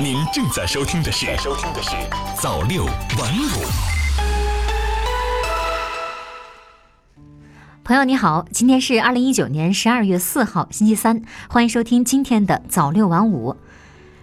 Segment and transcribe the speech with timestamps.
[0.00, 1.90] 您正在收听的是《收听的是
[2.40, 3.64] 早六晚五》。
[7.84, 13.56] 朋友你好，今天是二零一九年十二月四号，星期三，欢迎收听今天的早六晚五。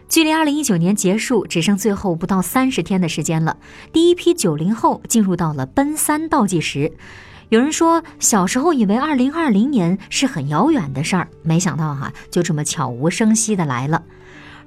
[0.09, 3.57] 距离二零一九年结束只剩最后不到三十天的时间了，
[3.93, 6.91] 第一批九零后进入到了奔三倒计时。
[7.49, 14.03] 有人说，小时候以为二零二零年是很遥远的事儿，没想到哈，就这么悄无声息的来了。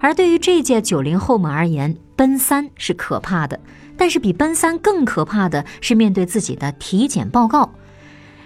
[0.02, 3.60] 而对于这届九零后们而言，奔三是可怕的，
[3.96, 7.70] 但是比奔三更可怕的是面对自己的体检报告。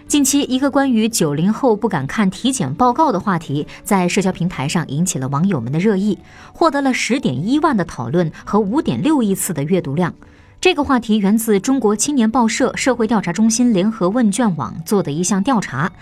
[0.07, 6.19] 近期，一个关于九零后不敢看体检报告的话题，在社交平台上引起了网友们的热议，
[6.53, 10.15] 获得了十点一万的讨论和五点六亿次的阅读量。
[10.61, 15.93] 这个话题源自中国青年报社社会调查中心联合问卷网做的一项调查。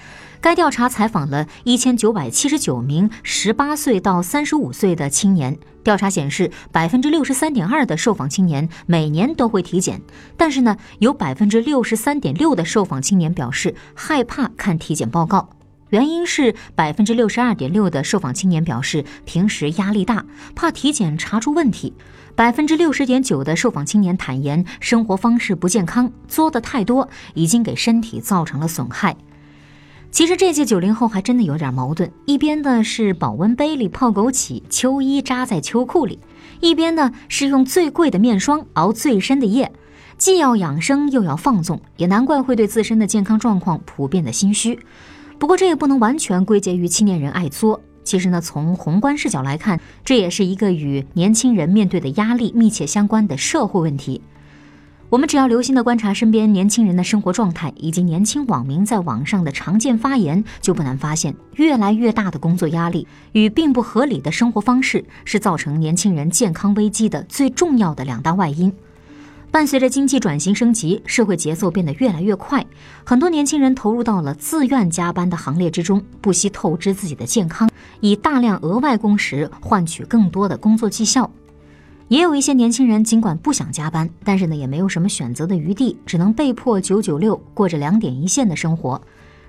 [0.40, 5.58] 该调查采访了一千九百七十九名十八岁到三十五岁的青年。
[5.82, 10.00] 调查显示，百分之六十三点二的受访青年每年都会体检，
[10.36, 15.50] 但是呢，有百分之六十三点六的受访青年表示害怕看体检报告。
[15.94, 21.92] 原因是百分之六十二点六的受访青年表示平时压力大，怕体检查出问题。
[22.34, 29.16] 百分之六十点九的受访青年坦言，生活方式不健康，作的太多，已经给身体造成了损害。
[30.10, 36.18] 其实这届九零后还真的有点矛盾，一边呢是保温杯里泡枸杞，秋衣扎在秋裤里，
[36.58, 39.70] 一边呢是用最贵的面霜熬最深的夜，
[40.18, 44.80] 既要养生又要放纵，也难怪会对自身的健康状况普遍的心虚。
[45.44, 47.78] 不过这也不能完全归结于青年人爱作。
[48.02, 54.22] 其实呢，从宏观视角来看，这也是一个与年轻人面对的压力密切相关的社会问题。
[55.10, 68.72] 我们只要留心的观察身边年轻人的生活状态，以及年轻网民在网上的常见发言，就不难发现，越来越大的工作压力与并不合理的生活方式，是造成年轻人健康危机的最重要的两大外因。
[69.54, 72.66] 伴随着经济转型升级，社会节奏变得越来越快，
[73.04, 77.70] 很多年轻人投入到了自愿加班的行列之中，不惜透支自己的健康，
[78.00, 81.30] 以大量额外工时换取更多的工作绩效。
[82.08, 89.00] 也有一些年轻人尽管不想加班，但是呢也没有什么选择的余地，只能被迫九九六，过着两点一线的生活。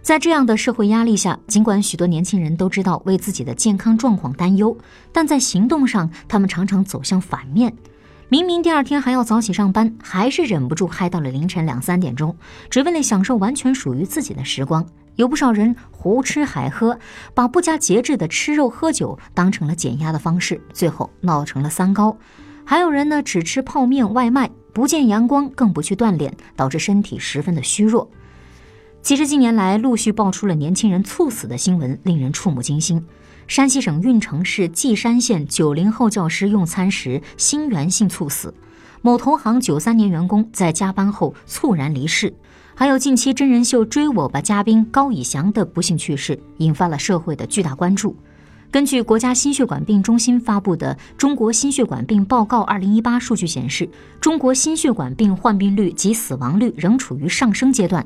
[0.03, 4.77] 在这样的社会压力下，尽管许多年轻人都知道为自己的健康状况担忧，
[5.11, 7.75] 但在行动上，他们常常走向反面。
[8.27, 12.35] 明明第二天还要早起上班，还是忍不住嗨到了凌晨两三点钟，
[12.71, 14.83] 只为了享受完全属于自己的时光。
[15.15, 16.97] 有不少人胡吃海喝，
[17.35, 22.17] 把不加节制的吃肉喝酒当成了减压的方式，最后闹成了三高。
[22.65, 28.09] 还有人呢，只吃泡面外卖，不见阳光，更不去锻炼，导致身体十分的虚弱。
[29.03, 33.05] 其实近年来陆续爆出了年轻人猝死的新闻，令人触目惊心。
[33.47, 38.51] 山西省运城市稷山县九零后教师用餐时心源性猝死，
[39.03, 42.33] 某投行九三年员工在加班后猝然离世，
[42.73, 48.15] 还有近期真人秀《追我吧》嘉宾高以翔的不幸去世，引发了社会的巨大关注。
[48.71, 53.87] 根据国家心血管病中心发布的《中国心血管病报告（二零一八）》数据显示，
[54.19, 58.05] 中国心血管病患病率及死亡率仍处于上升阶段，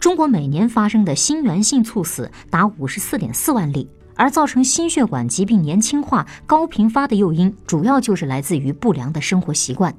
[0.00, 3.88] 中国每年发生的心源性猝死达五十四点四万例。
[4.20, 9.94] 而造成心血管疾病年轻化、高频发的诱因，主要就是来自于不良的生活习惯。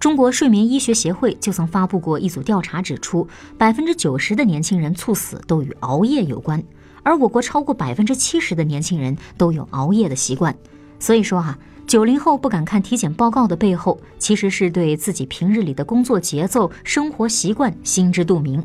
[0.00, 6.60] 中国睡眠医学协会就曾发布过一组调查，指出百分之九十的年轻人猝死都与熬夜有关，
[7.04, 10.52] 而我国超过百分之七十的年轻人都有熬夜的习惯。
[10.98, 11.56] 所以说哈，
[11.86, 18.60] 九零后不敢看体检报告的背后，其实是对自己平日里的工作节奏、生活习惯心知肚明。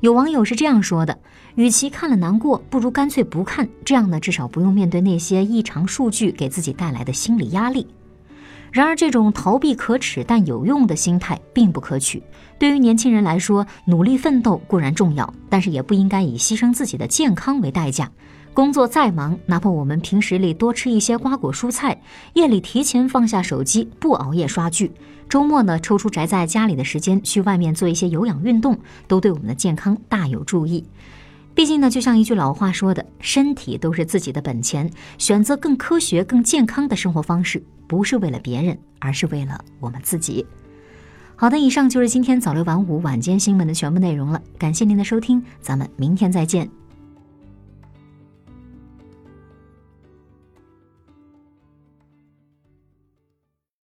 [0.00, 1.18] 有网友是这样说的
[1.56, 3.68] ：“与其看了难过，不如干脆不看。
[3.84, 7.86] 这样呢，至少不用面对那些异常数据给自己带来的心理压力。”
[8.70, 12.22] 然而，这种逃避可耻但有用的心态并不可取。
[12.58, 18.10] 对于年轻人来说，努力奋斗固然重要，但是也不应该以牺牲自己的健康为代价。
[18.54, 22.00] 工作再忙，哪怕我们平时里多吃一些瓜果蔬菜，
[22.34, 24.90] 夜里提前放下手机，不熬夜刷剧。
[25.28, 30.84] 周末呢，抽出宅在家里的时间去外面做一些有氧运动，都对我们的健康大有助益。
[31.54, 40.44] 毕竟呢，就像一句老话说的，身体都是自己的本钱，选择更科学、更健康的生活方式，不是为了别人，而是为了我们自己。
[41.36, 46.68] 好的，以上就是今天早六晚五晚间新闻的全部内容了，感谢您的收听，咱们明天再见。